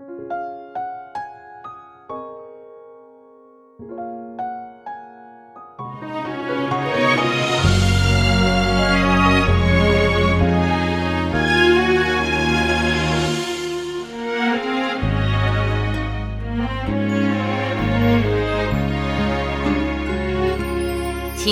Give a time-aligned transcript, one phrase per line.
[0.00, 0.06] 请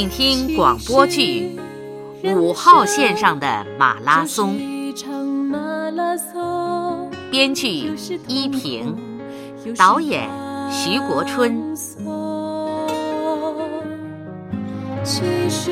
[0.09, 1.57] 听广播剧
[2.37, 4.57] 《五号线上的马拉松》，
[7.37, 7.93] 编剧
[8.29, 8.96] 依萍，
[9.76, 10.26] 导演
[10.71, 11.76] 徐国春。
[15.04, 15.71] 其实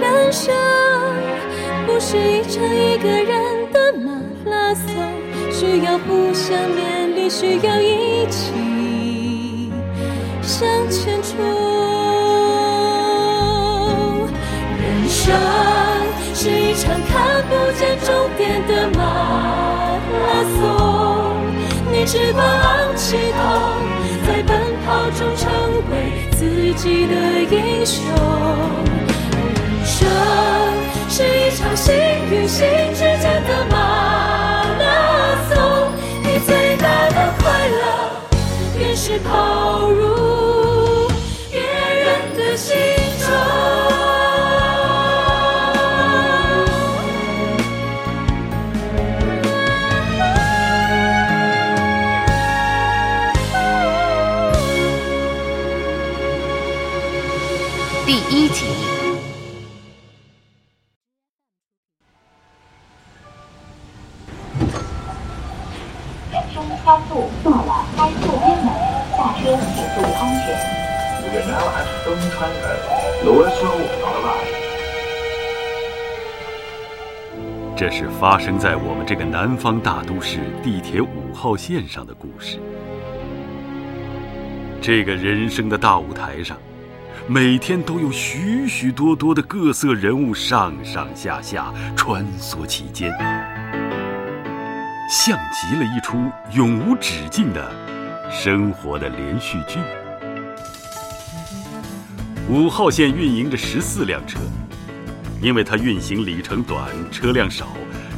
[0.00, 0.52] 人生
[1.86, 4.10] 不是一场一个人的马
[4.50, 4.92] 拉松，
[5.52, 9.70] 需要互相勉励，需要一起
[10.42, 11.38] 向前冲。
[14.82, 15.32] 人生
[16.34, 18.83] 是一场看不见终点的
[22.04, 23.40] 你只管昂起头，
[24.26, 25.50] 在奔跑中成
[25.90, 27.14] 为自己的
[27.50, 28.04] 英雄。
[29.80, 29.96] 人生
[31.08, 31.94] 是一场心
[32.30, 33.74] 与心之间的马
[34.78, 34.84] 拉
[35.48, 35.56] 松，
[36.22, 37.82] 你最大的快乐
[38.76, 40.43] 便是跑入
[72.14, 72.60] 东川门
[73.24, 74.54] ，Lower Seoul on the right。
[77.76, 82.60] 这是发生在我们这个南方大都市地铁五号线上的故事。
[84.80, 86.56] 这个人生的大舞台上。
[87.26, 93.10] 每天都有许许多多的各色人物上上下下穿梭其间，
[95.08, 97.72] 像极了一出永无止境的
[98.30, 99.78] 生活的连续剧。
[102.48, 104.38] 五号线运营着十四辆车，
[105.40, 107.68] 因为它运行里程短、车辆少，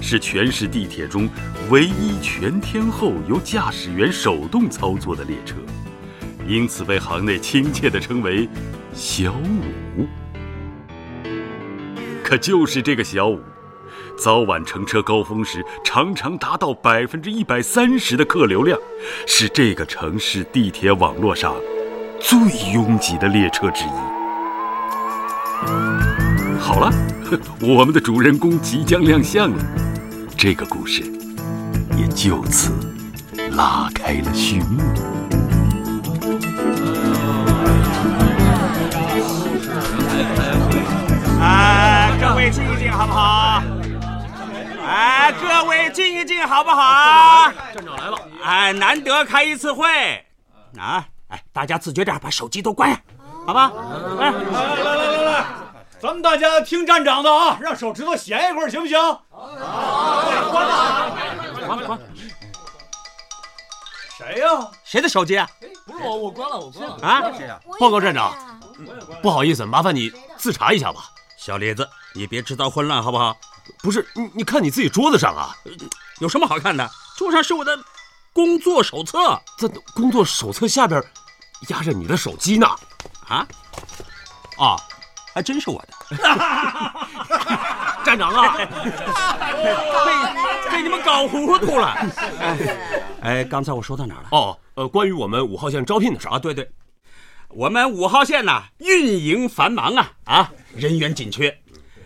[0.00, 1.28] 是全市地铁中
[1.70, 5.54] 唯一全天候由驾驶员手动操作的列车，
[6.46, 8.48] 因此被行内亲切地称为。
[8.92, 10.06] 小五，
[12.24, 13.38] 可就是这个小五，
[14.18, 18.78] 早晚乘车高峰时常常达到百分之一百三十的客流量，
[19.26, 21.54] 是这个城市地铁网络上
[22.18, 22.38] 最
[22.72, 24.05] 拥挤的列车之一。
[26.66, 26.92] 好了，
[27.62, 29.64] 我们的主人公即将亮相了，
[30.36, 31.04] 这个故事
[31.96, 32.72] 也就此
[33.52, 34.82] 拉开了序幕。
[41.40, 43.62] 哎，各位静一静，好不好？
[44.84, 47.52] 哎，各位静一静，好不好？
[47.72, 48.18] 站长来了。
[48.42, 49.86] 哎，难得开一次会，
[50.76, 52.98] 啊，哎，大家自觉点，把手机都关上，
[53.46, 53.70] 好吧？
[54.18, 55.44] 来来来来来，
[56.06, 58.96] 咱们大家听站长的啊，让手指头闲一会儿，行不行？
[59.28, 59.50] 好，
[60.52, 61.16] 关了，
[61.66, 61.98] 关关。
[64.16, 64.70] 谁呀？
[64.84, 65.50] 谁的手机啊？
[65.84, 66.94] 不是我，我关了，我关了。
[67.04, 67.60] 啊？
[67.80, 68.32] 报告站长，
[69.20, 71.10] 不好意思，麻烦你自查一下吧。
[71.36, 73.36] 小李子，你别制造混乱，好不好？
[73.82, 75.56] 不是，你你看你自己桌子上啊，
[76.20, 76.88] 有什么好看的？
[77.16, 77.76] 桌上是我的
[78.32, 81.02] 工作手册，在工作手册下边
[81.66, 82.68] 压着你的手机呢。
[83.26, 83.44] 啊？
[84.56, 84.76] 啊，
[85.34, 85.88] 还真是我的。
[88.04, 88.56] 站长啊，
[90.06, 91.96] 被被你们搞糊涂了。
[93.22, 94.28] 哎，刚才我说到哪儿了？
[94.30, 96.38] 哦，呃，关于我们五号线招聘的事啊。
[96.38, 96.70] 对对。
[97.50, 101.58] 我们五号线呐，运营繁忙啊啊，人员紧缺。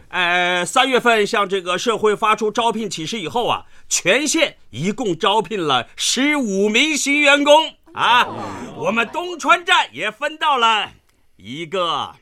[0.08, 8.26] 呃，三月份向这个社会发出招聘启事以后啊，全县一共招聘了十五名新员工啊。
[8.76, 10.90] 我们东川站也分到了
[11.42, 12.14] 一个。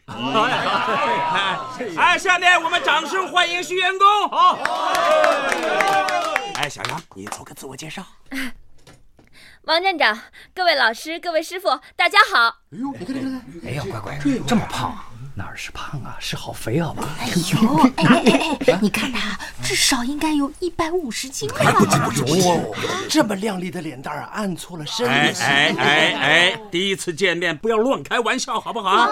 [1.96, 4.28] 哎，下面我们掌声欢迎新员工。
[4.28, 4.58] 好。
[6.54, 8.04] 哎，小杨，你做个自我介绍。
[9.62, 10.18] 王站长，
[10.54, 12.60] 各位老师，各位师傅，大家好。
[12.70, 14.96] 哎呦，你看，你看，哎呀，乖乖，这么胖，
[15.38, 17.08] 哪儿是胖啊，是好肥，好吧？
[17.20, 21.58] 哎呦， 哎哎哎，你看他至少应该有一百五十斤吧？
[21.62, 22.24] 还不止不止，
[23.08, 29.08] 这么靓丽的脸蛋啊，按错了身哎哎哎哎，第一次见面不要乱开玩笑，好不好？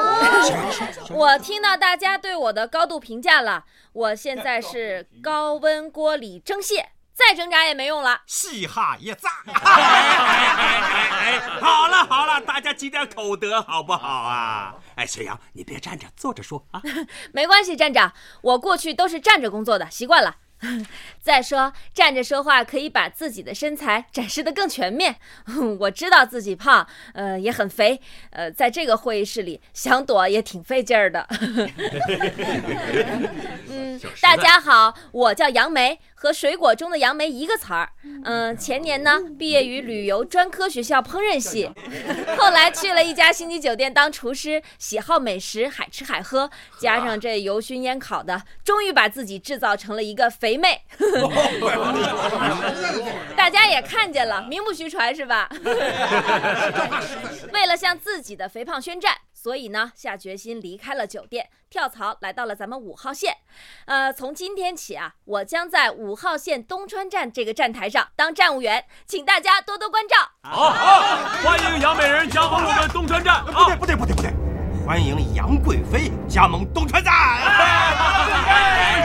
[1.11, 6.89] 我听到大家对我的高度评价了，我现在是高温锅里蒸蟹。
[7.17, 8.21] 再挣扎也没用了。
[8.27, 9.31] 嘻哈也炸！
[9.49, 11.41] 哎哎哎哎！
[11.63, 14.75] 好了好了，大家积点口德好不好啊？
[14.97, 16.83] 哎，雪阳，你别站着，坐着说啊。
[17.33, 20.37] 没关系，站长，我过去都是站着工作的，习惯了。
[21.21, 25.17] 再说，站着说话可以把自己的身材展示得更全面。
[25.81, 31.27] 我知道自己胖，呃，也很肥，呃，在这个会议室里想躲也挺费劲儿的。
[33.69, 37.91] 嗯，大家好，我叫杨梅，和水果中的杨梅一个词儿。
[38.25, 41.71] 嗯，前年呢毕业于旅游专科学校烹饪系，
[42.37, 50.83] 后来去了一家星级酒店当厨师，喜好美食，海吃海喝，加上这油熏烟烤的，终于把自己制造成了一个肥妹。
[53.37, 55.49] 大家也看见了，名不虚传是吧？
[57.53, 59.15] 为了向自己的肥胖宣战，
[59.47, 63.33] 所以呢，下决心离开了酒店，跳槽来到了咱们五号线。
[63.85, 70.17] 呃，从今天起啊，我将在五号线东川站这个站台上当站务员，请大家多多关照。
[70.43, 71.01] 好，好，
[71.45, 73.45] 欢迎杨美人加盟我们东川站。
[73.45, 74.33] 不对，不对，不对，不对，
[74.85, 77.15] 欢迎杨贵妃加盟东川站。
[77.15, 78.51] 哎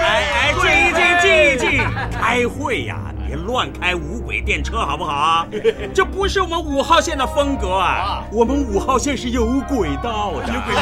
[0.02, 1.86] 哎哎，静一静，静一静，
[2.20, 5.48] 开会呀，别乱开无轨电车，好不好？
[5.96, 10.48] 这不是我们五号线的风格啊，我们五号线是有轨道的。
[10.54, 10.82] 有轨道。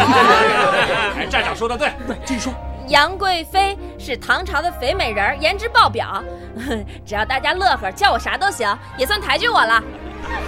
[1.15, 2.51] 哎，站长说的对，对，继续说。
[2.87, 6.23] 杨贵妃是唐朝的肥美人，颜值爆表，
[7.05, 9.83] 只要大家乐呵，叫我啥都行，也算抬举我了。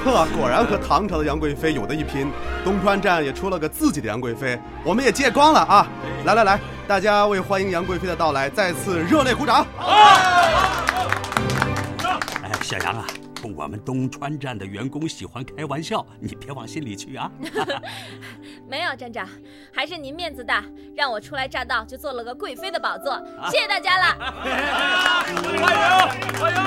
[0.04, 2.32] 呵，果然和唐朝的杨贵妃有的一拼。
[2.66, 5.88] 东川站也出了个自己的杨贵妃，我们也借光了啊！
[6.26, 9.64] 来来来，大家为欢迎杨贵妃的到来，再次热烈鼓掌！
[9.80, 10.50] 哎，
[12.62, 13.06] 小杨啊，
[13.56, 17.30] 我们东川站的员工喜欢开玩笑，你别往心里去啊。
[18.70, 19.28] 没有站长，
[19.74, 20.64] 还是您面子大，
[20.96, 23.20] 让我初来乍到就坐了个贵妃的宝座，
[23.50, 24.16] 谢谢大家了。
[25.60, 25.80] 欢迎
[26.40, 26.58] 欢迎！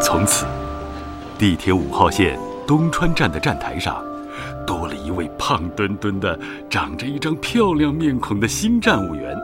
[0.00, 0.46] 从此，
[1.38, 4.02] 地铁五号线东川站的站台上，
[4.66, 6.38] 多了一位胖墩墩的、
[6.68, 9.36] 长着一张漂亮面孔的新站务员。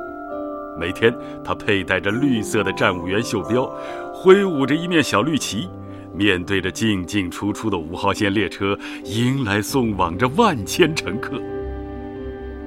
[0.78, 1.14] 每天，
[1.44, 3.70] 他佩戴着绿色的站务员袖标，
[4.12, 5.68] 挥舞着一面小绿旗，
[6.14, 11.40] 面对着进进出出的五号线列车，迎来送往着万千乘客。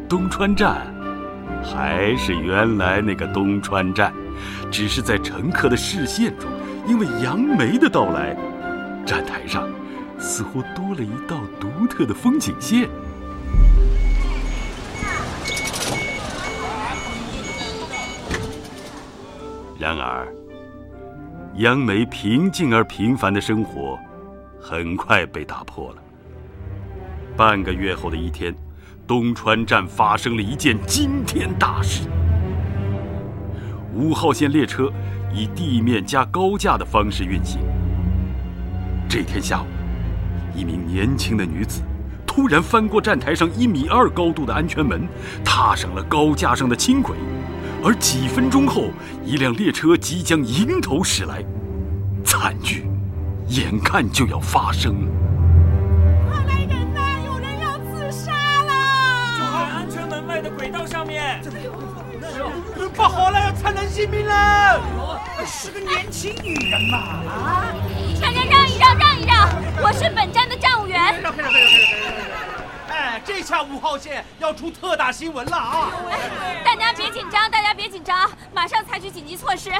[0.07, 0.93] 东川站，
[1.63, 4.13] 还是原来那个东川站，
[4.69, 6.49] 只是在乘客的视线中。
[6.85, 8.37] 因为杨梅的到来，
[9.05, 9.67] 站台上
[10.19, 12.89] 似乎多了一道独独特的风景线。
[19.77, 20.33] 然而，
[21.55, 23.99] 杨梅平静而平凡的生活
[24.61, 25.97] 很快被打破了。
[27.35, 28.55] 半个月后的一天，
[29.05, 32.07] 东川站发生了一件惊天大事：
[33.93, 34.89] 五号线列车。
[35.35, 37.59] 以地面加高架的方式运行。
[39.09, 39.65] 这天下午，
[40.55, 41.81] 一名年轻的女子
[42.25, 45.07] 突然翻过站台上一米二高度的安全门，
[45.43, 47.15] 踏上了高架上的轻轨。
[47.83, 48.89] 而几分钟后，
[49.25, 51.43] 一辆列车即将迎头驶来，
[52.23, 52.87] 惨剧
[53.49, 55.11] 眼看就要发生了。
[56.29, 57.01] 快来人呐！
[57.25, 58.71] 有人要自杀了！
[59.37, 61.41] 就在安全门外的轨道上面。
[62.95, 64.81] 不好了，要惨难性命了！
[65.45, 66.97] 是个年轻女人嘛！
[66.97, 67.65] 啊！
[69.81, 71.01] 我是本站的站务员。
[72.89, 75.89] 哎，这下五号线要出特大新闻了啊！
[76.63, 79.71] 大家别紧张，大家别紧张，马上采取紧急措施。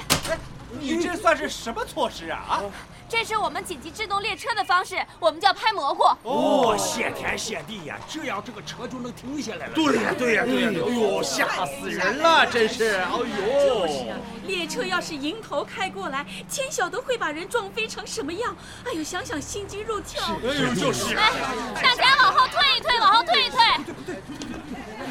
[0.80, 2.40] 你这算是什么措施啊？
[2.50, 2.62] 啊！
[3.10, 6.04] 这是我们紧急制动列车的方式，我们叫拍蘑菇。
[6.24, 9.74] 哦，谢天谢地呀，这样这个车就能停下来了。
[9.76, 10.70] 对呀，对呀，对呀！
[10.74, 12.96] 哎呦，吓死人了，真是！
[12.96, 18.56] 哎呦，就是啊，列车要是迎头开过来，天晓得会把人撞飞成什么样？
[18.86, 20.24] 哎呦，想想心惊肉跳。
[20.24, 21.14] 哎呦，就是。
[21.14, 21.32] 来，
[21.76, 23.60] 大家往后退一退，往后退一退。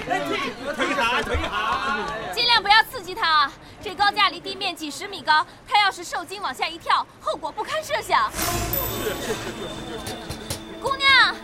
[0.04, 0.36] 退退
[0.74, 2.00] 退，退好，退好。
[2.52, 3.52] 尽量不要刺激他啊！
[3.82, 8.30] 这高架离地面几十米高，他要是受惊往下一跳，后果不堪设想。
[10.82, 11.34] 姑娘，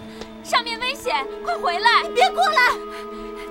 [0.44, 2.02] 上面危险，快回来！
[2.02, 2.72] 你别过来，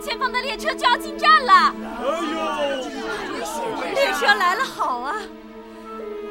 [0.04, 1.74] 前方的列车就要进站了。
[2.00, 3.90] 哎呦！
[3.96, 5.16] 列车来了，好啊，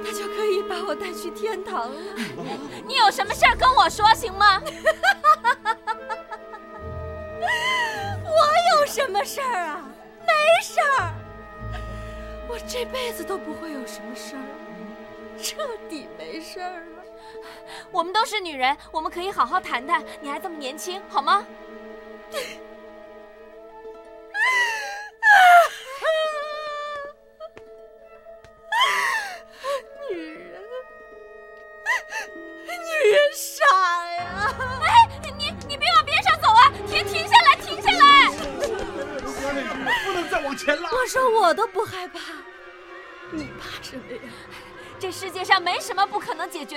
[0.04, 2.00] 他就可以把我带去天堂了。
[2.87, 4.62] 你有什么事儿跟我说，行吗？
[8.23, 8.30] 我
[8.78, 9.83] 有什么事儿啊？
[10.26, 11.14] 没事儿。
[12.49, 14.42] 我这辈子都不会有什么事儿，
[15.38, 17.02] 彻底没事儿了。
[17.90, 20.02] 我们都是女人，我们可以好好谈谈。
[20.21, 21.47] 你还这么年轻，好吗？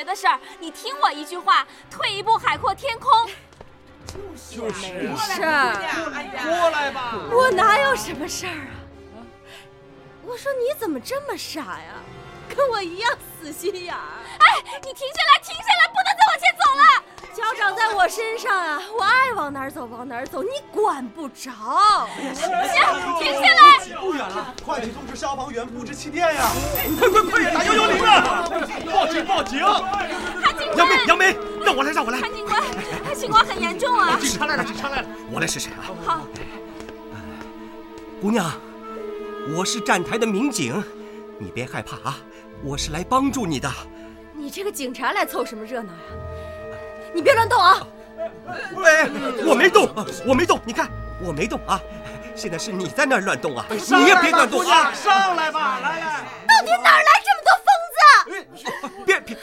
[0.09, 0.39] 的事儿。
[0.59, 3.29] 你听我一句话，退一步海阔天空。
[4.49, 5.75] 就是没事儿，
[6.43, 7.13] 过来吧。
[7.31, 8.73] 我哪有什么事儿啊？
[10.25, 11.93] 我说你怎么这么傻呀？
[12.55, 14.01] 跟我一样死心眼儿。
[14.39, 14.45] 哎，
[14.81, 16.83] 你停下来，停下来，不能再往前走了。
[17.31, 21.51] 脚长在我身上啊，我爱往哪儿走往哪儿走，你管不着。
[22.33, 22.49] 行，
[23.19, 23.77] 停下来。
[24.01, 26.49] 不远了，快去通知消防员布置气垫呀！
[26.97, 27.39] 快快快
[29.50, 29.65] 警！
[29.65, 32.20] 韩警官，杨梅杨梅，让我来让我来。
[32.20, 32.62] 韩警官，
[33.15, 34.15] 情况很严重啊！
[34.22, 35.89] 警察来了，警察来了，我来试试啊。
[36.06, 36.22] 好。
[38.22, 38.51] 姑娘，
[39.56, 40.84] 我是站台的民警，
[41.39, 42.18] 你别害怕啊，
[42.63, 43.68] 我是来帮助你的。
[44.34, 46.00] 你这个警察来凑什么热闹呀？
[47.13, 47.79] 你别乱动啊！
[48.75, 49.10] 喂，
[49.46, 49.89] 我没动，
[50.27, 50.88] 我没动，你看
[51.24, 51.82] 我没动啊！
[52.36, 53.65] 现在是你在那儿乱动啊！
[53.70, 54.94] 你也别乱动啊！
[54.94, 56.06] 上来吧，来来。
[56.48, 57.49] 到底哪儿来这么多？
[59.05, 59.38] 别别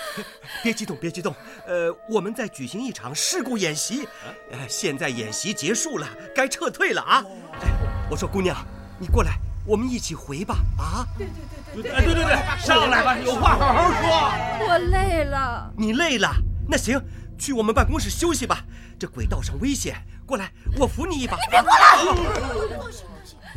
[0.62, 1.34] 别激动，别激动。
[1.66, 4.08] 呃，我们在举行一场事故演习，
[4.50, 7.24] 呃，现在演习结束了，该撤退了啊！
[7.60, 7.68] 哎，
[8.10, 8.56] 我说姑娘，
[8.98, 9.32] 你过来，
[9.66, 10.56] 我们一起回吧！
[10.78, 11.06] 啊？
[11.18, 11.26] 对
[11.74, 14.68] 对对对，哎对对对，上来吧，有话好好说。
[14.68, 15.72] 我累了。
[15.76, 16.30] 你累了？
[16.68, 17.00] 那行。
[17.38, 18.64] 去我们办公室休息吧，
[18.98, 19.94] 这轨道上危险。
[20.24, 21.36] 过来，我扶你一把。
[21.36, 21.98] 你别过来！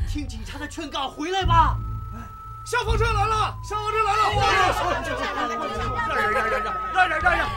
[0.05, 1.77] 听警察的劝告，回来吧。
[2.69, 4.29] 消防车来了，消防车来了！
[4.29, 4.45] 让
[5.33, 7.49] 让让让让让让让让！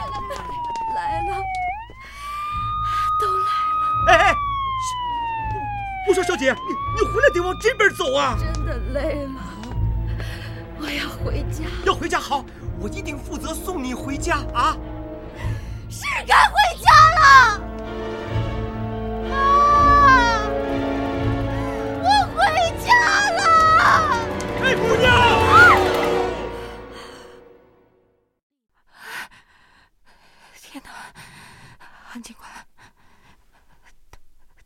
[0.95, 1.29] 来了，
[3.21, 3.85] 都来了。
[4.07, 4.33] 哎哎，
[6.09, 8.35] 我说小姐，你你回来得往这边走啊！
[8.39, 9.39] 真的累了，
[10.79, 11.63] 我要回家。
[11.85, 12.43] 要回家好，
[12.79, 14.75] 我一定负责送你回家啊！
[15.91, 17.61] 是该回家了，
[24.63, 25.11] 哎，姑娘！
[30.61, 30.89] 天哪，
[32.07, 32.49] 韩警官，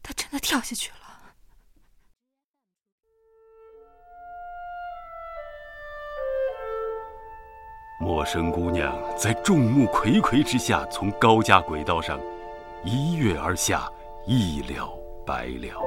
[0.01, 0.96] 他他真的跳下去了。
[8.00, 12.20] 陌生姑娘在众目睽睽之下从高架轨道上
[12.84, 13.92] 一跃而下，
[14.25, 14.88] 一了
[15.25, 15.87] 百了。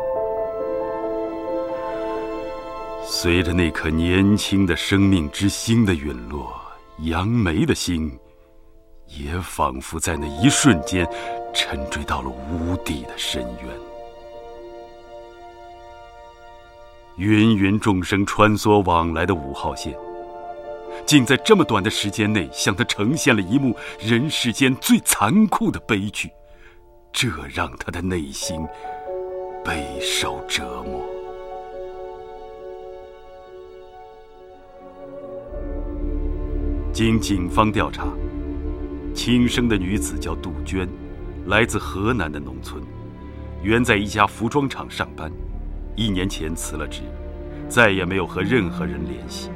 [3.02, 6.54] 随着那颗年轻的生命之星的陨落，
[7.00, 8.10] 杨梅的心
[9.06, 11.06] 也仿佛在那一瞬间
[11.52, 13.70] 沉坠到了无底的深渊。
[17.16, 19.94] 芸芸众生穿梭往来的五号线。
[21.06, 26.30] 竟在这么短的时间内向他呈现了一幕人世间最残酷的悲剧，
[27.12, 28.64] 这让他的内心
[29.64, 31.19] 备受折磨。
[37.00, 38.06] 经警方调查，
[39.14, 40.86] 轻生的女子叫杜鹃，
[41.46, 42.84] 来自河南的农村，
[43.62, 45.32] 原在一家服装厂上班，
[45.96, 47.00] 一年前辞了职，
[47.70, 49.48] 再也没有和任何人联系。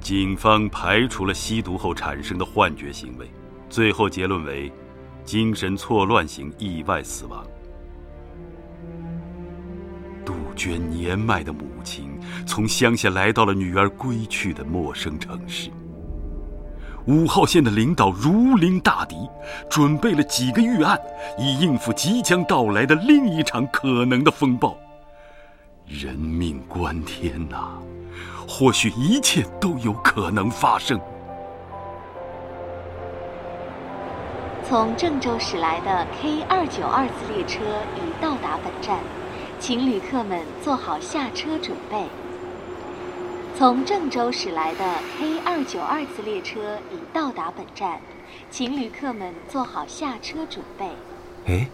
[0.00, 3.30] 警方排除了吸毒后产生的幻觉行为，
[3.68, 4.72] 最后结论为
[5.26, 7.46] 精神错乱型意外死亡。
[10.24, 15.70] 杜鹃年迈的母亲从乡下来到了女儿归去的陌生城市。
[17.08, 19.16] 五号线的领导如临大敌，
[19.70, 21.00] 准备了几个预案，
[21.38, 24.76] 以应付即将到来的另一场可能的风暴。
[25.86, 27.78] 人命关天呐！
[28.46, 31.00] 或许一切都有可能发生。
[34.68, 37.60] 从郑州驶来的 K 二九二次列车
[37.96, 38.98] 已到达本站，
[39.58, 42.04] 请旅客们做好下车准备。
[43.58, 44.84] 从郑州驶来的
[45.18, 48.00] K 二九二次列车已到达本站，
[48.52, 50.86] 请旅客们做好下车准备。
[51.48, 51.68] 哎，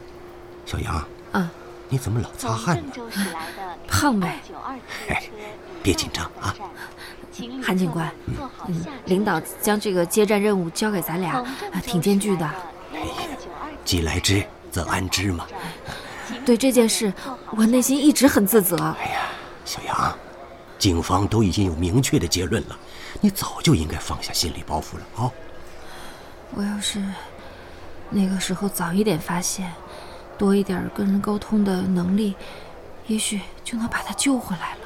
[0.64, 1.50] 小杨，啊，
[1.90, 2.92] 你怎么老擦汗呢？
[3.86, 4.40] 胖呗。
[5.08, 5.22] 哎。
[5.82, 6.56] 别紧张啊，
[7.62, 8.10] 韩警官，
[8.66, 11.44] 嗯，领导将这个接站任务交给咱俩，
[11.84, 12.50] 挺艰巨的。
[12.94, 13.06] 哎呀，
[13.84, 15.46] 既来之则安之嘛。
[16.46, 17.12] 对这件事，
[17.50, 18.74] 我内心一直很自责。
[18.98, 19.20] 哎呀，
[19.66, 20.18] 小杨，
[20.78, 22.78] 警方都已经有明确的结论了，
[23.21, 25.31] 你早就应该放下心理包袱了啊。
[26.54, 27.02] 我要是
[28.11, 29.73] 那个时候早一点发现，
[30.37, 32.35] 多一点跟人沟通的能力，
[33.07, 34.81] 也许就能把他救回来了。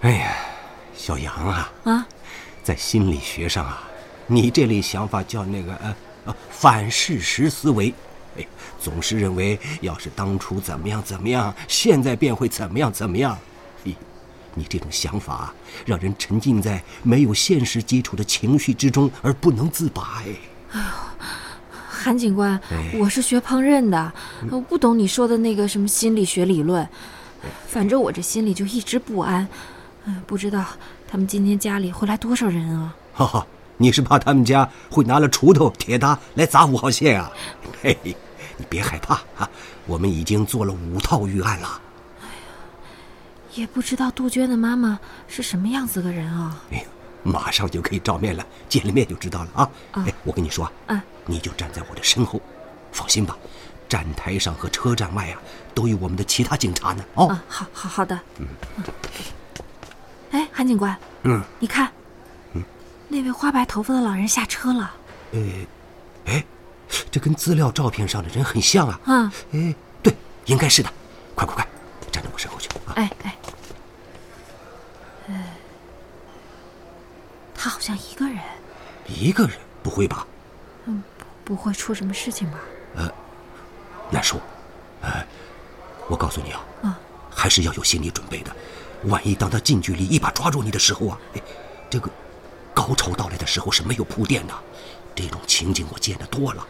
[0.00, 0.34] 哎呀，
[0.96, 2.06] 小杨啊啊，
[2.64, 3.88] 在心理学上啊，
[4.26, 7.94] 你这类想法叫那个呃呃反事实思维，
[8.36, 8.44] 哎，
[8.80, 13.38] 总是认为要是当初怎么样怎么样，现在便会怎么样怎么样。
[14.54, 15.52] 你这种想法
[15.86, 20.22] 让人沉浸在没有现实基础的情绪之中而不能自拔。
[20.24, 20.80] 哎呦，
[21.88, 22.60] 韩警官，
[22.98, 24.12] 我是学烹饪的，
[24.50, 26.86] 我不懂你说的那个什么心理学理论。
[27.66, 29.48] 反正我这心里就一直不安，
[30.26, 30.64] 不知道
[31.08, 32.94] 他们今天家里会来多少人啊？
[33.14, 37.30] 哈哈，你是怕他们家会拿了锄头、铁搭来砸五号线啊？
[37.82, 38.16] 嘿嘿，
[38.56, 39.48] 你别害怕啊，
[39.86, 41.80] 我们已经做了五套预案了。
[43.54, 46.58] 也不知道杜鹃的妈妈是什么样子个人啊！
[46.70, 46.84] 哎呀，
[47.22, 49.70] 马上就可以照面了，见了面就知道了啊！
[49.92, 52.40] 哎，我跟你说啊，你就站在我的身后，
[52.92, 53.36] 放心吧，
[53.88, 55.38] 站台上和车站外啊，
[55.74, 57.04] 都有我们的其他警察呢。
[57.14, 58.18] 哦，好，好，好的。
[58.38, 58.46] 嗯。
[60.30, 61.92] 哎，韩警官，嗯，你看，
[62.54, 62.62] 嗯，
[63.08, 64.94] 那位花白头发的老人下车了。
[65.32, 65.40] 呃，
[66.24, 66.44] 哎，
[67.10, 69.00] 这跟资料照片上的人很像啊。
[69.04, 69.32] 嗯。
[69.52, 70.14] 哎，对，
[70.46, 70.90] 应该是的。
[71.34, 71.68] 快快快，
[72.10, 72.94] 站到我身后去啊。
[72.96, 73.36] 哎哎。
[77.62, 78.38] 他好像一个人，
[79.06, 80.26] 一个人不会吧？
[80.86, 81.00] 嗯，
[81.44, 82.58] 不会出什么事情吧？
[82.96, 83.08] 呃，
[84.10, 84.40] 难说。
[85.00, 85.24] 呃，
[86.08, 86.92] 我告诉你啊，嗯，
[87.30, 88.50] 还是要有心理准备的。
[89.04, 91.16] 万一当他近距离一把抓住你的时候啊，
[91.88, 92.10] 这个
[92.74, 94.54] 高潮到来的时候是没有铺垫的。
[95.14, 96.66] 这种情景我见得多了。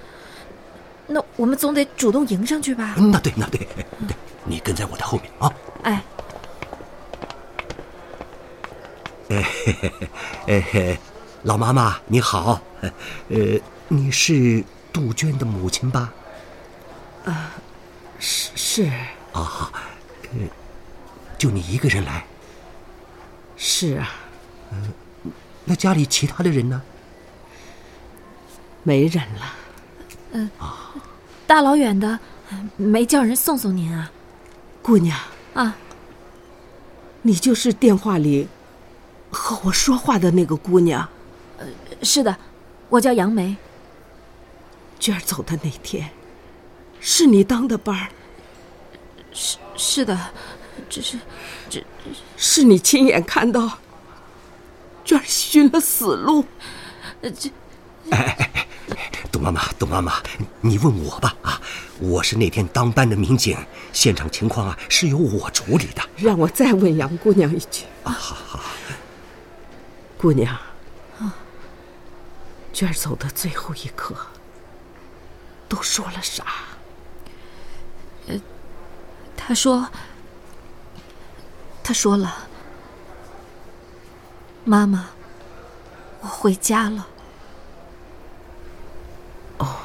[1.06, 2.96] 那我们总得主动迎上去吧？
[2.98, 3.66] 那对，那对，
[4.06, 5.50] 对，你跟在我的后面啊。
[5.84, 6.04] 哎。
[10.46, 10.98] 哎嘿，
[11.42, 12.60] 老妈妈你好，
[13.28, 14.62] 呃，你是
[14.92, 16.12] 杜鹃的母亲吧？
[17.24, 17.52] 啊，
[18.18, 18.82] 是是
[19.32, 19.72] 啊，
[20.32, 20.40] 呃，
[21.38, 22.24] 就你一个人来？
[23.56, 24.10] 是啊，
[24.72, 24.92] 嗯，
[25.64, 26.82] 那家里其他的人呢？
[28.82, 29.54] 没人了。
[30.32, 30.90] 嗯啊，
[31.46, 32.18] 大老远的，
[32.76, 34.10] 没叫人送送您啊？
[34.82, 35.16] 姑娘
[35.54, 35.76] 啊，
[37.22, 38.48] 你就是电话里。
[39.32, 41.08] 和我说话的那个姑娘，
[41.58, 41.66] 呃，
[42.02, 42.36] 是的，
[42.90, 43.56] 我叫杨梅。
[45.00, 46.10] 娟儿走的那天，
[47.00, 48.08] 是你当的班儿？
[49.32, 50.16] 是是的，
[50.88, 51.18] 只是，
[51.68, 51.84] 只，
[52.36, 53.78] 是你亲眼看到
[55.04, 56.44] 娟儿寻了死路？
[57.22, 57.50] 呃，这，
[58.10, 58.66] 哎哎哎，
[59.32, 60.22] 董妈妈，董妈妈，
[60.60, 61.60] 你问我吧啊，
[61.98, 63.56] 我是那天当班的民警，
[63.92, 66.02] 现场情况啊是由我处理的。
[66.16, 68.60] 让我再问杨姑娘一句啊，好好。
[70.22, 70.54] 姑娘，
[71.18, 71.34] 啊，
[72.72, 74.14] 娟儿走的最后一刻，
[75.68, 76.44] 都说了啥？
[78.28, 78.40] 呃，
[79.36, 79.88] 他说，
[81.82, 82.46] 他说了，
[84.64, 85.08] 妈妈，
[86.20, 87.04] 我回家了。
[89.58, 89.76] 哦，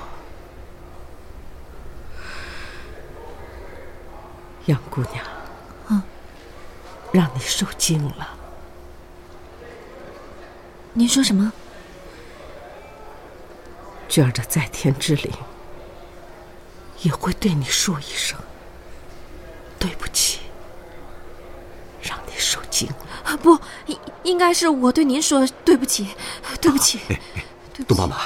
[4.67, 5.26] 杨姑娘，
[5.88, 6.04] 嗯，
[7.12, 8.37] 让你受惊了。
[10.97, 11.53] 您说什么？
[14.10, 15.31] 娟儿的在天之灵
[17.03, 18.36] 也会对你说一声
[19.77, 20.39] 对不起，
[22.01, 23.38] 让你受惊了。
[23.38, 26.15] 不，应应该是我对您说对不起，
[26.60, 26.99] 对不起。
[27.88, 28.17] 杜妈妈，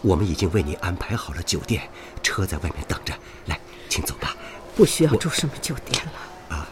[0.00, 1.90] 我们已经为你安排好了酒店，
[2.22, 3.12] 车在外面等着。
[3.46, 3.58] 来，
[3.88, 4.36] 请走吧。
[4.76, 6.56] 不需要住什么酒店了。
[6.56, 6.68] 啊，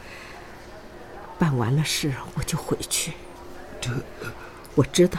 [1.41, 3.15] 办完了事我就回去。
[3.81, 3.91] 这，
[4.77, 5.19] 我知道。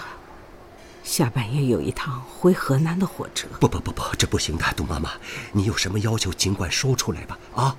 [1.12, 3.46] 下半夜有一趟回河南的火车。
[3.60, 5.12] 不不不不，这不行的，杜妈妈，
[5.52, 7.38] 你有什么要求尽管说出来吧。
[7.54, 7.76] 啊，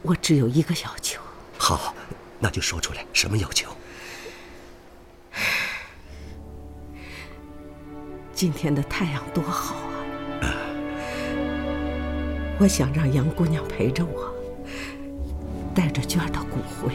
[0.00, 1.20] 我只有一个要求。
[1.58, 1.94] 好，
[2.40, 3.68] 那就说出来，什么要求？
[8.32, 9.74] 今天的太阳多好
[10.40, 10.48] 啊！
[12.58, 14.34] 我想让杨姑娘陪着我，
[15.74, 16.94] 带着娟儿的骨灰，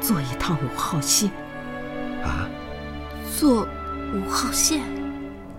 [0.00, 1.30] 坐一趟五号线。
[2.24, 2.48] 啊，
[3.38, 3.68] 坐
[4.14, 4.80] 五号线。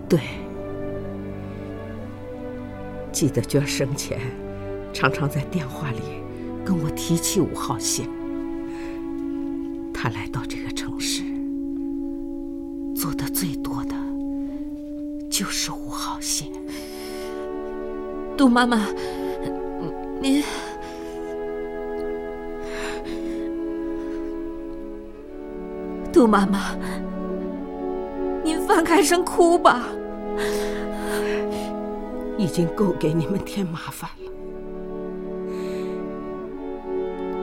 [0.08, 0.20] 对，
[3.12, 4.20] 记得娟生前
[4.92, 6.00] 常常在电话里
[6.64, 8.08] 跟我提起五号线。
[9.94, 11.22] 他来到这个城市，
[12.94, 13.94] 坐的最多的
[15.30, 16.48] 就是五号线。
[18.36, 18.86] 杜妈妈，
[20.20, 20.42] 您。
[26.16, 26.74] 杜妈妈，
[28.42, 29.82] 您放开声哭吧，
[32.38, 34.32] 已经够给你们添麻烦了，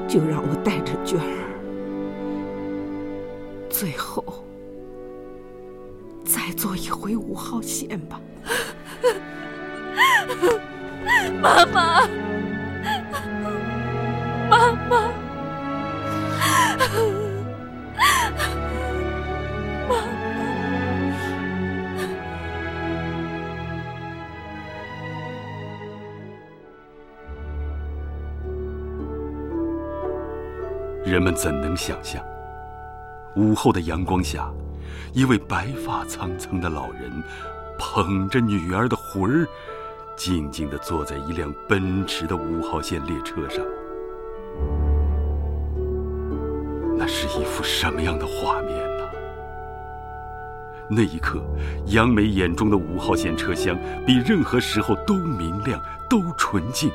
[0.07, 1.37] 就让我带着娟儿，
[3.69, 4.25] 最后
[6.25, 8.19] 再坐一回五号线吧，
[11.39, 12.32] 妈妈，妈。
[31.35, 32.23] 怎能想象，
[33.35, 34.51] 午后的阳光下，
[35.13, 37.11] 一位白发苍苍的老人，
[37.77, 39.47] 捧着女儿的魂儿，
[40.15, 43.63] 静静地坐在一辆奔驰的五号线列车上。
[46.95, 49.03] 那是一幅什么样的画面呢？
[50.89, 51.41] 那一刻，
[51.87, 56.91] 杨梅眼中的五号线车厢比任何时候都明亮、都纯净、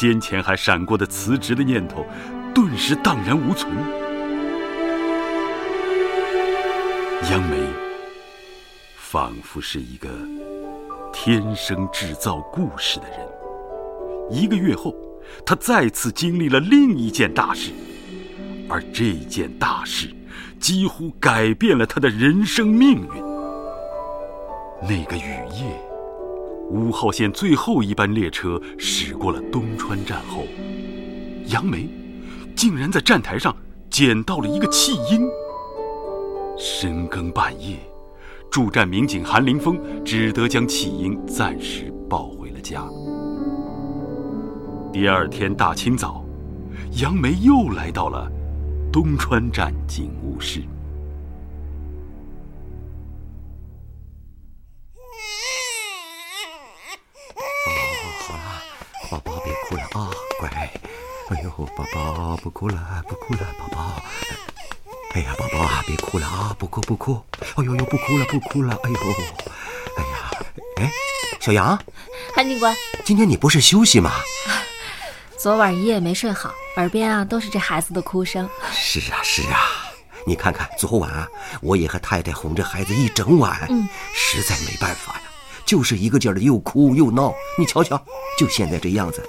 [0.00, 2.06] 先前还闪过的辞职的念头，
[2.54, 3.68] 顿时荡然无存。
[7.28, 7.56] 杨梅
[8.96, 10.08] 仿佛是一个
[11.12, 13.18] 天生制造故事的人。
[14.30, 14.94] 一个月后，
[15.44, 17.72] 他再次经历了另一件大事，
[18.68, 20.14] 而这件大事
[20.60, 23.22] 几乎改变了他的人生命运。
[24.80, 25.87] 那个雨夜。
[26.70, 30.44] 五号线最后一班列车驶过了东川站后，
[31.46, 31.88] 杨梅
[32.54, 33.54] 竟然在站台上
[33.88, 35.26] 捡到了一个弃婴。
[36.58, 37.76] 深更半夜，
[38.50, 42.84] 驻站民警韩林峰只得将弃婴暂时抱回了家。
[44.92, 46.22] 第二天大清早，
[47.00, 48.30] 杨梅又来到了
[48.92, 50.60] 东川站警务室。
[61.78, 64.02] 宝宝不哭了，不哭了，宝宝。
[65.14, 67.22] 哎呀，宝宝啊，别哭了啊，不哭不哭。
[67.54, 68.76] 哎呦呦，不哭了，不哭了。
[68.82, 68.96] 哎呦，
[69.96, 70.30] 哎呀，
[70.78, 70.90] 哎，
[71.38, 71.78] 小杨，
[72.34, 74.10] 韩警官，今天你不是休息吗？
[75.38, 78.50] 昨晚一夜没睡好，耳边啊都是这孩子的哭声。
[78.72, 79.70] 是啊是啊，
[80.26, 81.28] 你看看昨晚啊，
[81.62, 85.22] 我也和太太哄着孩子一整晚，嗯，实在没办法呀，
[85.64, 87.32] 就是一个劲儿的又哭又闹。
[87.56, 87.96] 你瞧瞧，
[88.36, 89.24] 就现在这样子，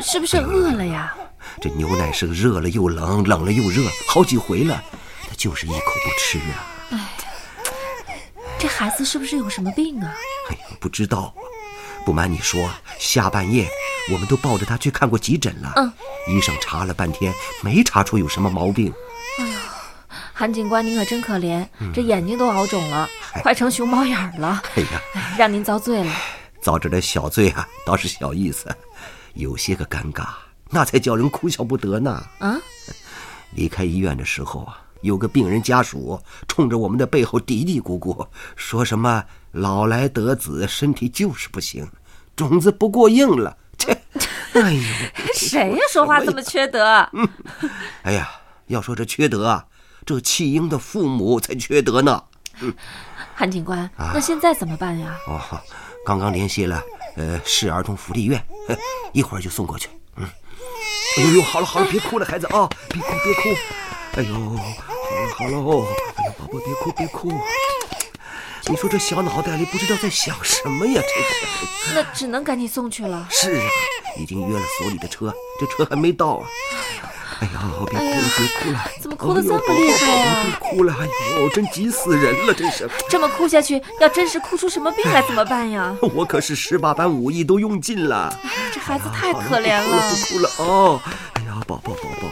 [0.00, 1.12] 是不是饿了呀？
[1.60, 4.82] 这牛奶是热了又冷，冷了又热，好几回了，
[5.28, 6.66] 他就是一口不吃啊！
[6.90, 8.20] 哎，
[8.58, 10.14] 这孩子是不是有什么病啊？
[10.50, 11.34] 哎呀，不知道。
[12.04, 13.66] 不瞒你说，下半夜
[14.12, 15.72] 我们都抱着他去看过急诊了。
[15.76, 15.90] 嗯，
[16.28, 18.92] 医生查了半天，没查出有什么毛病。
[19.38, 19.58] 哎呦，
[20.34, 23.08] 韩警官您可真可怜，这眼睛都熬肿了，
[23.42, 24.62] 快成熊猫眼了。
[24.76, 25.00] 哎呀，
[25.38, 26.12] 让您遭罪了。
[26.60, 28.74] 遭这点小罪啊，倒是小意思，
[29.32, 30.26] 有些个尴尬。
[30.70, 32.22] 那才叫人哭笑不得呢！
[32.38, 32.58] 啊，
[33.54, 41.88] 离开医院的时候啊，有个病人家属冲着我们的背后嘀嘀咕咕，说什么“老来得子，身体就是不行，
[42.34, 43.92] 种子不过硬了。”切，
[44.54, 44.82] 哎呦，
[45.34, 45.78] 谁呀？
[45.92, 47.08] 说话这么缺德？
[48.02, 48.30] 哎呀，
[48.68, 49.66] 要说这缺德啊，
[50.06, 52.22] 这弃婴的父母才缺德呢。
[53.34, 55.16] 韩警官，那现在怎么办呀？
[55.26, 55.40] 哦，
[56.06, 56.80] 刚刚联系了
[57.16, 58.42] 呃市儿童福利院，
[59.12, 59.88] 一会儿就送过去。
[61.16, 61.22] 嗯。
[61.22, 63.58] 哎呦呦，好了好了，别哭了，孩子啊，别哭别哭。
[64.16, 67.32] 哎呦，好了好了哦，哎呦，宝宝别哭别哭。
[68.66, 71.02] 你说这小脑袋里不知道在想什么呀？
[71.02, 71.94] 这是。
[71.94, 73.28] 那只能赶紧送去了。
[73.30, 73.66] 是啊，
[74.18, 76.46] 已经约了所里的车，这车还没到啊。
[77.40, 80.44] 哎呀，别哭了别哭了，怎么哭得这么厉害呀？
[80.44, 81.06] 别哭了，哎
[81.40, 82.88] 呦，真急死人了，真是。
[83.10, 85.94] 这么哭下去，要真是哭出什么病来怎么办呀？
[86.14, 88.34] 我可是十八般武艺都用尽了。
[88.86, 90.10] 这孩子太可怜了。
[90.10, 91.00] 不哭了哦，
[91.34, 92.28] 哎呀，宝宝宝宝。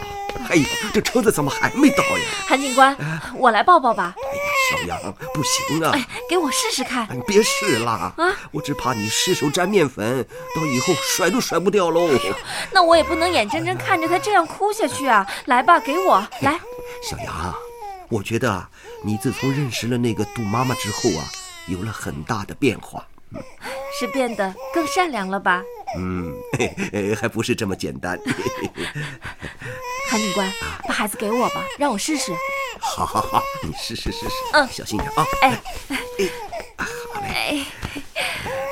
[0.49, 2.25] 哎呀，这车子怎么还没到呀？
[2.47, 2.95] 韩警官，
[3.35, 4.13] 我来抱抱吧。
[4.15, 5.91] 哎呀，小杨，不行啊！
[5.95, 7.07] 哎，给我试试看。
[7.11, 8.13] 你别试了啊！
[8.51, 10.23] 我只怕你失手沾面粉，
[10.55, 12.07] 到以后甩都甩不掉喽。
[12.71, 15.25] 那我也不能眼睁睁看着他这样哭下去啊！
[15.45, 16.59] 来吧，给我来。
[17.01, 17.55] 小杨，
[18.09, 18.67] 我觉得
[19.03, 21.25] 你自从认识了那个杜妈妈之后啊，
[21.67, 23.03] 有了很大的变化。
[23.99, 25.61] 是变得更善良了吧？
[25.97, 26.33] 嗯，
[27.19, 28.19] 还不是这么简单。
[30.09, 30.51] 韩警官，
[30.87, 32.31] 把孩子给我吧，让我试试。
[32.79, 34.35] 好，好，好，你试试试试。
[34.53, 35.25] 嗯，小心点啊。
[35.41, 35.97] 哎，哎，
[36.77, 37.65] 好嘞。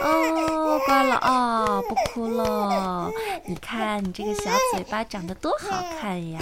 [0.02, 3.10] 哦，乖了啊，不哭了。
[3.45, 6.39] 你看你这个小嘴巴长得多好看呀！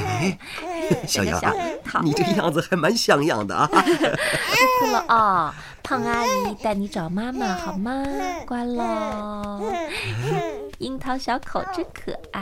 [1.07, 1.55] 小杨，
[2.03, 3.67] 你这个样子还蛮像样的啊。
[3.67, 8.03] 不哭了啊，胖阿姨带你找妈妈好吗？
[8.45, 9.71] 乖喽。
[10.79, 12.41] 樱桃小口真可爱。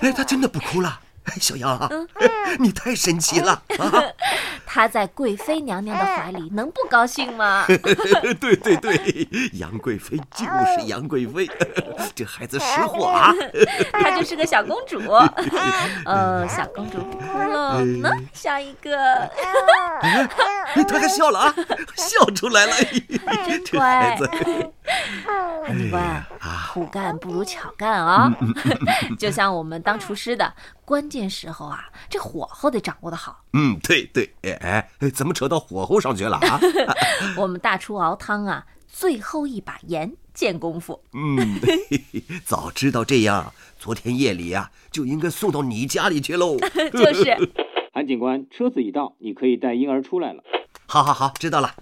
[0.00, 1.00] 哎，他真的不哭了。
[1.40, 1.90] 小杨，
[2.60, 4.02] 你太神奇了 啊！
[4.66, 7.64] 他在贵妃娘娘的怀里，能不高兴吗？
[8.40, 11.48] 对对对，杨贵妃就是杨贵妃，
[12.14, 13.32] 这孩子识货啊！
[13.92, 15.00] 她就是个小公主。
[16.04, 19.30] 呃，小公主不哭了，那下一个，
[20.88, 21.54] 他还笑了啊，
[21.96, 22.72] 笑出来了，
[23.64, 24.28] 这孩子。
[25.66, 26.24] 韩警官，
[26.72, 28.30] 苦干不如巧干啊！
[29.18, 30.52] 就像我们当厨师的，
[30.84, 33.44] 关键时候啊，这火候得掌握的好。
[33.52, 36.58] 嗯，对对，哎哎，怎么扯到火候上去了啊？
[37.38, 41.00] 我们大厨熬汤啊，最后一把盐见功夫。
[41.12, 41.60] 嗯，
[42.44, 46.56] 早知道这样，昨天夜里啊就应该送到你家里去喽。
[46.92, 47.52] 就是。
[47.94, 50.42] 韩警官，车子已到，你可以带婴儿出来了。
[50.86, 51.72] 好，好，好，知道了。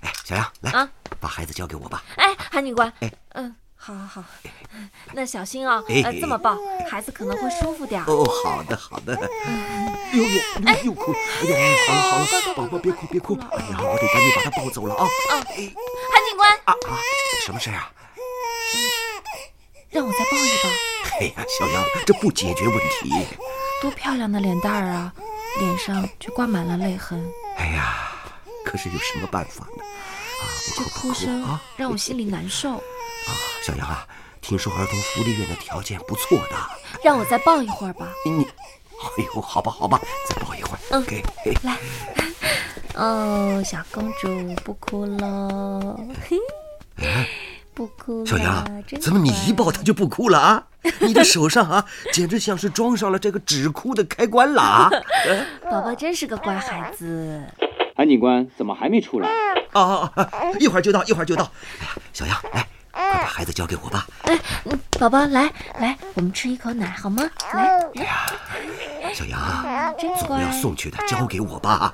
[0.00, 2.02] 哎，小杨，来啊，把孩子交给我吧。
[2.16, 4.24] 哎，韩警官，哎，嗯，好，好，好，
[5.14, 6.54] 那小心啊，呃，这么抱，
[6.88, 8.04] 孩子可能会舒服点。
[8.04, 9.16] 哦，好的，好的。
[9.16, 10.22] 哎呦
[10.84, 15.08] 呦，哭，哎呦，好了好了，宝宝别哭别哭，哎呀，我得赶紧把他抱走了啊。
[15.30, 16.50] 嗯，韩警官。
[16.64, 16.92] 啊啊，
[17.46, 17.90] 什么事啊？
[19.88, 20.68] 让我再抱一抱。
[21.18, 23.26] 哎呀，小杨，这不解决问题。
[23.80, 25.12] 多漂亮的脸蛋儿啊！
[25.58, 27.26] 脸上却挂满了泪痕。
[27.56, 28.12] 哎呀，
[28.62, 29.82] 可是有什么办法呢？
[29.82, 30.44] 啊，
[30.76, 32.82] 这哭声让我心里难受。
[33.70, 34.06] 啊，小杨啊，
[34.40, 36.56] 听说儿童福利院的条件不错的。
[37.04, 38.08] 让我再抱一会儿吧。
[38.24, 40.78] 你，哎呦，好吧，好吧，再抱一会儿。
[40.90, 41.22] 嗯，给，
[41.62, 41.76] 来。
[42.94, 44.28] 哦，小公主
[44.64, 45.98] 不哭了。
[46.28, 46.36] 嘿，
[47.72, 48.26] 不哭。
[48.26, 48.64] 小杨，
[49.00, 50.66] 怎么你一抱她就不哭了啊？
[50.98, 54.90] 你的手上啊， 简直像是装上了这个止哭的开关了啊！
[55.70, 57.42] 宝宝真是个乖孩子。
[57.94, 59.28] 韩警官怎么还没出来？
[59.72, 60.30] 啊啊！
[60.58, 61.44] 一会儿就到，一会儿就到。
[61.80, 64.06] 哎呀，小杨，来，快把孩子交给我吧。
[64.22, 64.38] 哎，
[64.98, 67.22] 宝宝，来来，我们吃一口奶好吗？
[67.52, 67.80] 来。
[67.94, 68.26] 哎呀，
[69.14, 71.92] 小杨，总要送去的，交给我吧。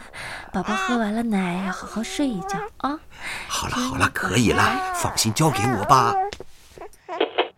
[0.52, 2.98] 宝宝喝完了奶，要好好睡一觉啊。
[3.48, 6.14] 好了好了，可以了，放心，交给我吧。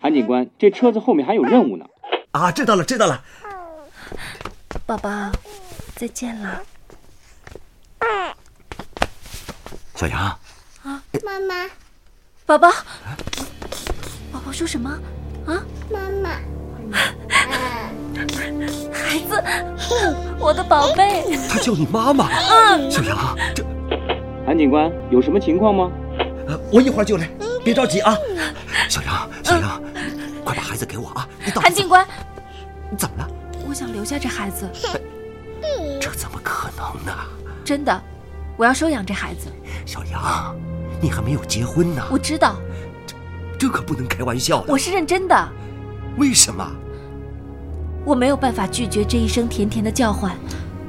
[0.00, 1.84] 韩警官，这车子后面还有任务呢。
[2.32, 3.22] 啊，知道了，知道了。
[4.86, 5.10] 宝宝，
[5.96, 6.62] 再见了。
[9.94, 10.20] 小杨。
[10.84, 11.68] 啊，妈妈。
[12.48, 12.70] 宝宝。
[14.32, 14.88] 宝宝说什么？
[15.44, 15.60] 啊，
[15.92, 16.30] 妈妈。
[18.90, 19.44] 孩子，
[20.38, 21.36] 我的宝贝。
[21.46, 22.30] 他叫你妈妈。
[22.30, 22.90] 嗯。
[22.90, 23.62] 小杨，这。
[24.46, 25.90] 韩警官，有什么情况吗？
[26.46, 27.28] 呃，我一会儿就来，
[27.62, 28.16] 别着急啊。
[28.88, 29.82] 小杨，小杨。
[30.42, 31.28] 快把孩子给我啊！
[31.56, 32.02] 韩警官，
[32.90, 33.28] 你怎么了？
[33.68, 34.66] 我想留下这孩子。
[36.00, 37.12] 这怎么可能呢？
[37.62, 38.02] 真的，
[38.56, 39.52] 我要收养这孩子。
[39.84, 40.56] 小杨，
[41.00, 42.02] 你还没有结婚呢。
[42.10, 42.56] 我知道，
[43.06, 43.16] 这
[43.58, 44.64] 这可不能开玩笑。
[44.68, 45.48] 我是认真的。
[46.16, 46.66] 为什么？
[48.04, 50.34] 我没有办法拒绝这一声甜甜的叫唤。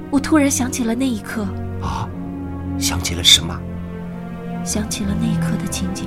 [0.10, 1.46] 我突然想起了那一刻。
[1.82, 2.08] 啊，
[2.80, 3.60] 想起了什么？
[4.64, 6.06] 想起了那一刻的情景。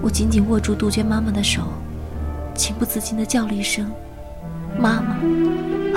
[0.00, 1.62] 我紧紧握住杜鹃妈妈的手。
[2.54, 3.90] 情不自禁地叫了一声
[4.78, 5.16] “妈妈”。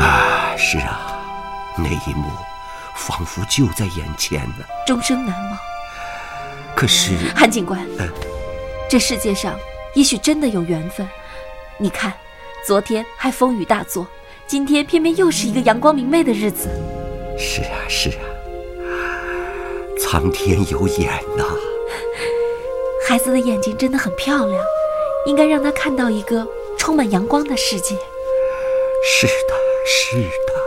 [0.04, 1.22] 啊，是啊，
[1.78, 2.28] 那一幕
[2.96, 5.58] 仿佛就在眼前呢，终生难忘。
[6.78, 7.84] 可是，韩警官，
[8.88, 9.60] 这世界上
[9.96, 11.10] 也许真的有缘分。
[11.80, 12.14] 你看，
[12.68, 14.06] 昨天还风雨大作，
[14.46, 16.70] 今天偏偏又是一个阳光明媚的日子。
[17.36, 18.22] 是啊，是啊，
[20.00, 21.46] 苍天有眼呐。
[23.08, 24.64] 孩子的眼睛真的很漂亮。
[25.26, 27.96] 应该让他看到一个充满阳光的世界。
[29.04, 29.54] 是的，
[29.86, 30.67] 是的。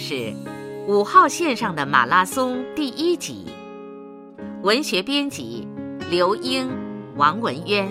[0.00, 0.32] 是
[0.88, 3.44] 五号线上的马拉松第一集，
[4.62, 5.68] 文学编辑
[6.10, 6.70] 刘英、
[7.16, 7.86] 王文渊，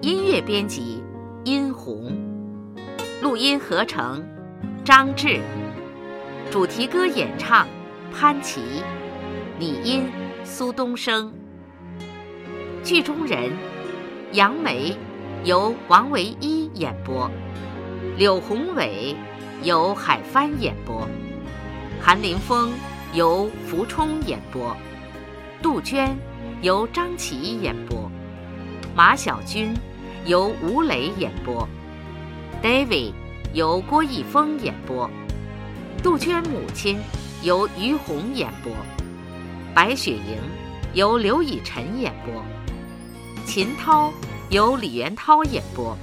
[0.00, 1.00] 音乐编辑
[1.44, 2.12] 殷红，
[3.22, 4.26] 录音合成
[4.84, 5.40] 张志，
[6.50, 7.68] 主题歌演唱
[8.12, 8.60] 潘琪，
[9.60, 10.02] 拟音
[10.42, 11.32] 苏东升，
[12.82, 13.52] 剧中人
[14.32, 14.94] 杨梅
[15.44, 17.30] 由王维一演播，
[18.18, 19.14] 柳宏伟。
[19.62, 21.08] 由海帆演播，
[22.00, 22.72] 韩林峰
[23.12, 24.76] 由福冲演播，
[25.62, 26.18] 杜鹃
[26.62, 28.10] 由张琪演播。
[28.92, 29.72] 马晓军
[30.26, 31.68] 由吴磊演播
[32.60, 33.12] ，David
[33.52, 35.08] 由郭逸峰演播，
[36.02, 36.98] 杜鹃母亲
[37.44, 38.72] 由于红演播，
[39.72, 40.36] 白雪莹
[40.92, 42.42] 由刘以晨演播，
[43.46, 44.12] 秦涛
[44.50, 45.96] 由李元涛演播，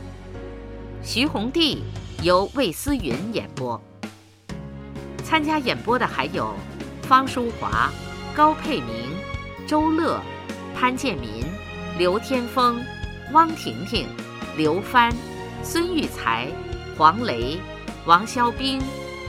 [1.03, 1.79] 徐红娣
[2.21, 3.81] 由魏思云演播。
[5.23, 6.53] 参加演播的还有
[7.03, 7.89] 方淑华、
[8.35, 9.15] 高佩明、
[9.65, 10.19] 周乐、
[10.75, 11.45] 潘建民、
[11.97, 12.83] 刘天峰、
[13.31, 14.05] 汪婷婷、
[14.57, 15.15] 刘帆、
[15.63, 16.47] 孙玉才、
[16.97, 17.57] 黄雷、
[18.05, 18.81] 王肖兵、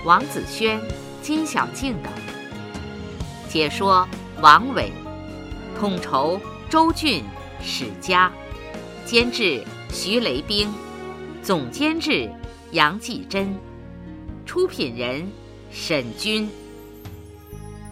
[0.05, 0.81] 王子轩、
[1.23, 2.13] 金小静等。
[3.49, 4.09] 解说
[4.41, 4.91] 王伟，
[5.79, 7.23] 统筹周俊、
[7.63, 8.33] 史佳，
[9.05, 10.73] 监制徐雷兵，
[11.41, 12.29] 总监制
[12.73, 13.53] 杨继珍，
[14.47, 15.29] 出品人。
[15.73, 16.49] 沈军。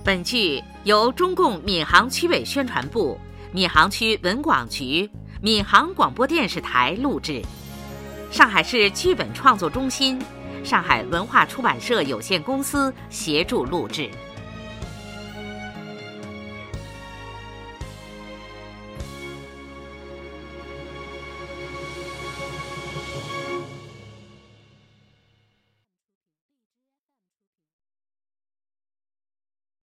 [0.05, 3.17] 本剧由中共闵行区委宣传部、
[3.53, 5.09] 闵行区文广局、
[5.43, 7.41] 闵行广播电视台录制，
[8.33, 10.21] 上海市剧本创作中心、
[10.65, 14.11] 上海文化出版社有限公司协助录制。